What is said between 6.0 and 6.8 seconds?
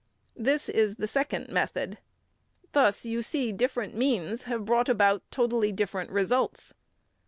results.